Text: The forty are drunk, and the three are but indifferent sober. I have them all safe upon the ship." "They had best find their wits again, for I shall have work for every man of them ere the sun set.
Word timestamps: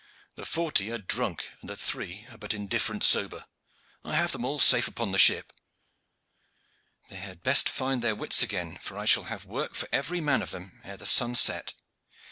The 0.33 0.47
forty 0.47 0.91
are 0.91 0.97
drunk, 0.97 1.45
and 1.61 1.69
the 1.69 1.77
three 1.77 2.25
are 2.31 2.37
but 2.39 2.55
indifferent 2.55 3.03
sober. 3.03 3.45
I 4.03 4.15
have 4.15 4.31
them 4.31 4.43
all 4.43 4.57
safe 4.57 4.87
upon 4.87 5.11
the 5.11 5.19
ship." 5.19 5.53
"They 7.09 7.17
had 7.17 7.43
best 7.43 7.69
find 7.69 8.01
their 8.01 8.15
wits 8.15 8.41
again, 8.41 8.77
for 8.77 8.97
I 8.97 9.05
shall 9.05 9.25
have 9.25 9.45
work 9.45 9.75
for 9.75 9.87
every 9.91 10.19
man 10.19 10.41
of 10.41 10.49
them 10.49 10.81
ere 10.83 10.97
the 10.97 11.05
sun 11.05 11.35
set. 11.35 11.73